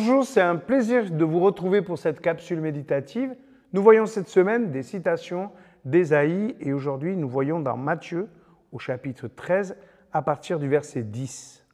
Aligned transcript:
Bonjour, 0.00 0.24
c'est 0.24 0.40
un 0.40 0.54
plaisir 0.54 1.10
de 1.10 1.24
vous 1.24 1.40
retrouver 1.40 1.82
pour 1.82 1.98
cette 1.98 2.20
capsule 2.20 2.60
méditative. 2.60 3.34
Nous 3.72 3.82
voyons 3.82 4.06
cette 4.06 4.28
semaine 4.28 4.70
des 4.70 4.84
citations 4.84 5.50
d'Ésaïe 5.84 6.54
et 6.60 6.72
aujourd'hui 6.72 7.16
nous 7.16 7.28
voyons 7.28 7.58
dans 7.58 7.76
Matthieu 7.76 8.28
au 8.70 8.78
chapitre 8.78 9.26
13 9.26 9.76
à 10.12 10.22
partir 10.22 10.60
du 10.60 10.68
verset 10.68 11.02
10. 11.02 11.66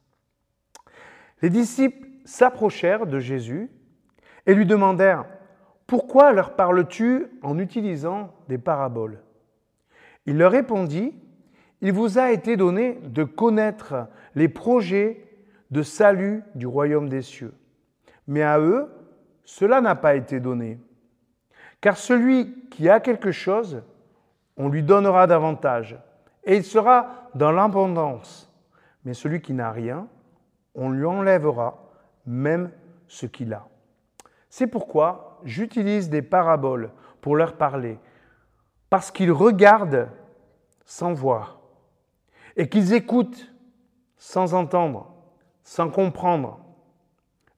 Les 1.42 1.50
disciples 1.50 2.08
s'approchèrent 2.24 3.06
de 3.06 3.18
Jésus 3.18 3.70
et 4.46 4.54
lui 4.54 4.64
demandèrent 4.64 5.26
Pourquoi 5.86 6.32
leur 6.32 6.56
parles-tu 6.56 7.26
en 7.42 7.58
utilisant 7.58 8.32
des 8.48 8.56
paraboles? 8.56 9.20
Il 10.24 10.38
leur 10.38 10.52
répondit 10.52 11.12
Il 11.82 11.92
vous 11.92 12.18
a 12.18 12.32
été 12.32 12.56
donné 12.56 13.00
de 13.04 13.24
connaître 13.24 14.08
les 14.34 14.48
projets 14.48 15.26
de 15.70 15.82
salut 15.82 16.42
du 16.54 16.66
royaume 16.66 17.10
des 17.10 17.20
cieux. 17.20 17.52
Mais 18.26 18.42
à 18.42 18.58
eux, 18.58 18.90
cela 19.44 19.80
n'a 19.80 19.94
pas 19.94 20.14
été 20.14 20.40
donné. 20.40 20.80
Car 21.80 21.96
celui 21.96 22.68
qui 22.70 22.88
a 22.88 23.00
quelque 23.00 23.30
chose, 23.30 23.82
on 24.56 24.68
lui 24.68 24.82
donnera 24.82 25.26
davantage, 25.26 25.98
et 26.44 26.56
il 26.56 26.64
sera 26.64 27.28
dans 27.34 27.52
l'abondance. 27.52 28.50
Mais 29.04 29.14
celui 29.14 29.40
qui 29.42 29.52
n'a 29.52 29.70
rien, 29.70 30.08
on 30.74 30.90
lui 30.90 31.04
enlèvera 31.04 31.78
même 32.26 32.70
ce 33.06 33.26
qu'il 33.26 33.52
a. 33.52 33.66
C'est 34.48 34.66
pourquoi 34.66 35.40
j'utilise 35.44 36.08
des 36.08 36.22
paraboles 36.22 36.90
pour 37.20 37.36
leur 37.36 37.56
parler, 37.56 37.98
parce 38.88 39.10
qu'ils 39.10 39.32
regardent 39.32 40.08
sans 40.84 41.12
voir, 41.12 41.60
et 42.56 42.68
qu'ils 42.68 42.94
écoutent 42.94 43.52
sans 44.16 44.54
entendre, 44.54 45.12
sans 45.62 45.90
comprendre. 45.90 46.60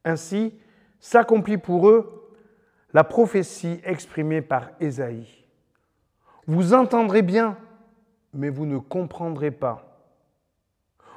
Ainsi 0.06 0.54
s'accomplit 1.00 1.58
pour 1.58 1.90
eux 1.90 2.32
la 2.94 3.04
prophétie 3.04 3.80
exprimée 3.84 4.40
par 4.40 4.70
Ésaïe. 4.80 5.44
Vous 6.46 6.72
entendrez 6.72 7.22
bien, 7.22 7.58
mais 8.32 8.48
vous 8.48 8.66
ne 8.66 8.78
comprendrez 8.78 9.50
pas. 9.50 10.00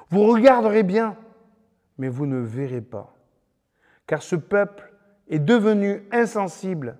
Vous 0.10 0.26
regarderez 0.26 0.82
bien, 0.82 1.16
mais 2.00 2.10
vous 2.10 2.26
ne 2.26 2.40
verrez 2.40 2.82
pas. 2.82 3.14
Car 4.08 4.24
ce 4.24 4.36
peuple 4.36 4.92
est 5.30 5.40
devenu 5.40 6.02
insensible. 6.12 6.98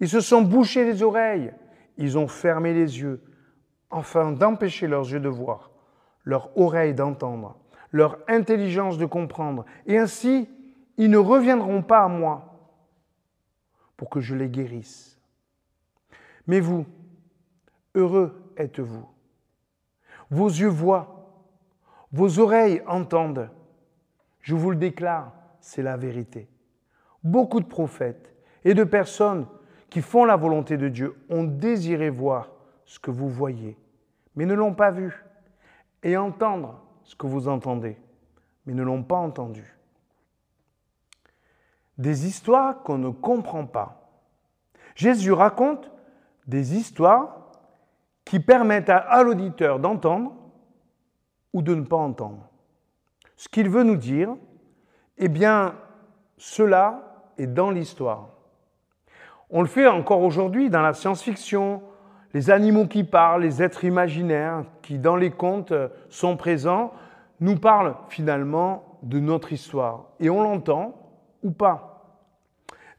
Ils 0.00 0.10
se 0.10 0.20
sont 0.20 0.42
bouchés 0.42 0.84
les 0.84 1.02
oreilles, 1.02 1.52
ils 1.96 2.18
ont 2.18 2.28
fermé 2.28 2.74
les 2.74 3.00
yeux, 3.00 3.22
afin 3.90 4.32
d'empêcher 4.32 4.86
leurs 4.86 5.10
yeux 5.10 5.20
de 5.20 5.30
voir, 5.30 5.70
leurs 6.24 6.50
oreilles 6.58 6.94
d'entendre, 6.94 7.56
leur 7.90 8.18
intelligence 8.28 8.98
de 8.98 9.06
comprendre. 9.06 9.64
Et 9.86 9.96
ainsi, 9.96 10.46
ils 10.96 11.10
ne 11.10 11.18
reviendront 11.18 11.82
pas 11.82 12.04
à 12.04 12.08
moi 12.08 12.52
pour 13.96 14.10
que 14.10 14.20
je 14.20 14.34
les 14.34 14.48
guérisse. 14.48 15.20
Mais 16.46 16.60
vous, 16.60 16.86
heureux 17.94 18.52
êtes-vous. 18.56 19.06
Vos 20.30 20.48
yeux 20.48 20.68
voient, 20.68 21.40
vos 22.10 22.38
oreilles 22.38 22.82
entendent. 22.86 23.50
Je 24.40 24.54
vous 24.54 24.70
le 24.70 24.76
déclare, 24.76 25.32
c'est 25.60 25.82
la 25.82 25.96
vérité. 25.96 26.48
Beaucoup 27.22 27.60
de 27.60 27.66
prophètes 27.66 28.34
et 28.64 28.74
de 28.74 28.84
personnes 28.84 29.46
qui 29.88 30.00
font 30.00 30.24
la 30.24 30.36
volonté 30.36 30.76
de 30.76 30.88
Dieu 30.88 31.14
ont 31.28 31.44
désiré 31.44 32.10
voir 32.10 32.50
ce 32.84 32.98
que 32.98 33.10
vous 33.10 33.28
voyez, 33.28 33.76
mais 34.34 34.46
ne 34.46 34.54
l'ont 34.54 34.74
pas 34.74 34.90
vu, 34.90 35.24
et 36.02 36.16
entendre 36.16 36.82
ce 37.04 37.14
que 37.14 37.26
vous 37.26 37.48
entendez, 37.48 37.96
mais 38.66 38.74
ne 38.74 38.82
l'ont 38.82 39.02
pas 39.02 39.16
entendu. 39.16 39.76
Des 42.02 42.26
histoires 42.26 42.82
qu'on 42.82 42.98
ne 42.98 43.10
comprend 43.10 43.64
pas. 43.64 44.10
Jésus 44.96 45.30
raconte 45.30 45.88
des 46.48 46.76
histoires 46.76 47.52
qui 48.24 48.40
permettent 48.40 48.90
à, 48.90 49.22
l'auditeur 49.22 49.78
d'entendre 49.78 50.32
ou 51.52 51.62
de 51.62 51.76
ne 51.76 51.82
pas 51.82 51.98
entendre. 51.98 52.48
Ce 53.36 53.48
qu'il 53.48 53.68
veut 53.68 53.84
nous 53.84 53.96
dire, 53.96 54.34
eh 55.16 55.28
bien, 55.28 55.76
cela 56.38 57.28
est 57.38 57.46
dans 57.46 57.70
l'histoire. 57.70 58.30
On 59.48 59.62
le 59.62 59.68
fait 59.68 59.86
encore 59.86 60.22
aujourd'hui 60.22 60.70
dans 60.70 60.82
la 60.82 60.94
science-fiction, 60.94 61.82
les 62.34 62.50
animaux 62.50 62.88
qui 62.88 63.04
parlent, 63.04 63.42
les 63.42 63.62
êtres 63.62 63.84
imaginaires 63.84 64.64
qui 64.82 64.98
dans 64.98 65.14
les 65.14 65.30
contes 65.30 65.72
sont 66.08 66.36
présents, 66.36 66.92
nous 67.38 67.60
parlent 67.60 67.94
finalement 68.08 68.98
de 69.04 69.20
notre 69.20 69.52
histoire. 69.52 70.06
Et 70.18 70.30
on 70.30 70.42
l'entend 70.42 70.96
ou 71.44 71.52
pas. 71.52 71.91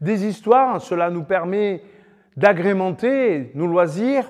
Des 0.03 0.25
histoires, 0.25 0.81
cela 0.81 1.09
nous 1.09 1.24
permet 1.24 1.81
d'agrémenter 2.36 3.52
nos 3.56 3.68
loisirs, 3.68 4.30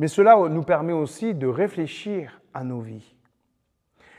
mais 0.00 0.08
cela 0.08 0.36
nous 0.48 0.64
permet 0.64 0.92
aussi 0.92 1.32
de 1.32 1.46
réfléchir 1.46 2.40
à 2.52 2.64
nos 2.64 2.80
vies. 2.80 3.14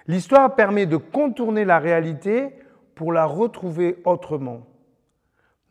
L'histoire 0.08 0.56
permet 0.56 0.86
de 0.86 0.96
contourner 0.96 1.66
la 1.66 1.78
réalité 1.78 2.56
pour 2.96 3.12
la 3.12 3.26
retrouver 3.26 4.02
autrement, 4.06 4.66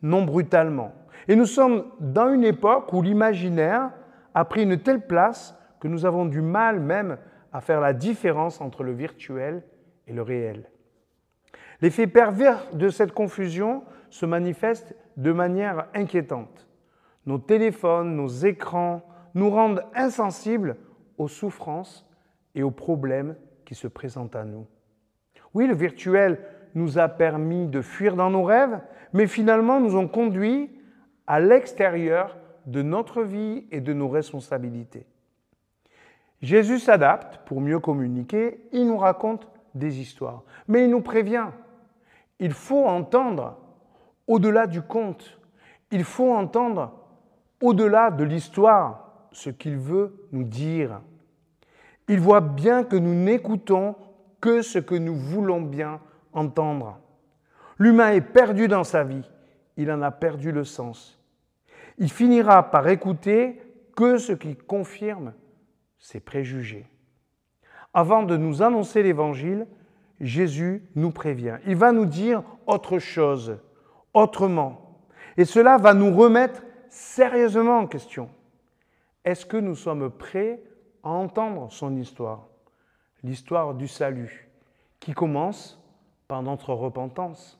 non 0.03 0.21
brutalement. 0.21 0.93
Et 1.27 1.35
nous 1.35 1.47
sommes 1.47 1.85
dans 1.99 2.31
une 2.31 2.43
époque 2.43 2.93
où 2.93 3.01
l'imaginaire 3.01 3.89
a 4.35 4.45
pris 4.45 4.61
une 4.61 4.77
telle 4.77 5.07
place 5.07 5.57
que 5.79 5.87
nous 5.87 6.05
avons 6.05 6.25
du 6.25 6.41
mal 6.43 6.79
même 6.79 7.17
à 7.51 7.59
faire 7.59 7.81
la 7.81 7.93
différence 7.93 8.61
entre 8.61 8.83
le 8.83 8.91
virtuel 8.91 9.63
et 10.05 10.13
le 10.13 10.21
réel. 10.21 10.69
L'effet 11.83 12.07
pervers 12.07 12.65
de 12.71 12.87
cette 12.87 13.11
confusion 13.11 13.83
se 14.09 14.25
manifeste 14.25 14.95
de 15.17 15.33
manière 15.33 15.89
inquiétante. 15.93 16.65
Nos 17.25 17.39
téléphones, 17.39 18.15
nos 18.15 18.29
écrans 18.29 19.01
nous 19.35 19.49
rendent 19.49 19.83
insensibles 19.93 20.77
aux 21.17 21.27
souffrances 21.27 22.09
et 22.55 22.63
aux 22.63 22.71
problèmes 22.71 23.35
qui 23.65 23.75
se 23.75 23.89
présentent 23.89 24.37
à 24.37 24.45
nous. 24.45 24.65
Oui, 25.53 25.67
le 25.67 25.75
virtuel 25.75 26.39
nous 26.73 26.99
a 26.99 27.09
permis 27.09 27.67
de 27.67 27.81
fuir 27.81 28.15
dans 28.15 28.29
nos 28.29 28.45
rêves, 28.45 28.79
mais 29.11 29.27
finalement 29.27 29.81
nous 29.81 29.97
ont 29.97 30.07
conduits 30.07 30.71
à 31.27 31.41
l'extérieur 31.41 32.37
de 32.65 32.81
notre 32.81 33.23
vie 33.23 33.67
et 33.71 33.81
de 33.81 33.91
nos 33.91 34.07
responsabilités. 34.07 35.05
Jésus 36.41 36.79
s'adapte 36.79 37.45
pour 37.45 37.59
mieux 37.59 37.79
communiquer, 37.79 38.61
il 38.71 38.87
nous 38.87 38.97
raconte 38.97 39.49
des 39.75 39.99
histoires, 39.99 40.43
mais 40.69 40.85
il 40.85 40.89
nous 40.89 41.01
prévient. 41.01 41.49
Il 42.43 42.51
faut 42.51 42.85
entendre 42.85 43.57
au-delà 44.27 44.67
du 44.67 44.81
conte, 44.81 45.39
il 45.91 46.03
faut 46.03 46.33
entendre 46.33 46.91
au-delà 47.61 48.11
de 48.11 48.25
l'histoire 48.25 49.27
ce 49.31 49.49
qu'il 49.49 49.77
veut 49.77 50.27
nous 50.33 50.43
dire. 50.43 50.99
Il 52.09 52.19
voit 52.19 52.41
bien 52.41 52.83
que 52.83 52.97
nous 52.97 53.15
n'écoutons 53.15 53.95
que 54.41 54.61
ce 54.61 54.77
que 54.77 54.95
nous 54.95 55.15
voulons 55.15 55.61
bien 55.61 56.01
entendre. 56.33 56.99
L'humain 57.79 58.11
est 58.11 58.19
perdu 58.19 58.67
dans 58.67 58.83
sa 58.83 59.05
vie, 59.05 59.31
il 59.77 59.89
en 59.89 60.01
a 60.01 60.11
perdu 60.11 60.51
le 60.51 60.65
sens. 60.65 61.17
Il 61.97 62.11
finira 62.11 62.71
par 62.71 62.89
écouter 62.89 63.61
que 63.95 64.17
ce 64.17 64.33
qui 64.33 64.57
confirme 64.57 65.31
ses 65.97 66.19
préjugés. 66.19 66.87
Avant 67.93 68.23
de 68.23 68.35
nous 68.35 68.61
annoncer 68.61 69.01
l'Évangile, 69.01 69.65
Jésus 70.25 70.89
nous 70.95 71.11
prévient. 71.11 71.57
Il 71.65 71.75
va 71.75 71.91
nous 71.91 72.05
dire 72.05 72.43
autre 72.65 72.99
chose, 72.99 73.57
autrement. 74.13 74.99
Et 75.37 75.45
cela 75.45 75.77
va 75.77 75.93
nous 75.93 76.15
remettre 76.15 76.63
sérieusement 76.89 77.79
en 77.79 77.87
question. 77.87 78.29
Est-ce 79.25 79.45
que 79.45 79.57
nous 79.57 79.75
sommes 79.75 80.09
prêts 80.09 80.61
à 81.03 81.09
entendre 81.09 81.71
son 81.71 81.95
histoire? 81.97 82.47
L'histoire 83.23 83.73
du 83.73 83.87
salut, 83.87 84.49
qui 84.99 85.13
commence 85.13 85.81
par 86.27 86.43
notre 86.43 86.73
repentance. 86.73 87.59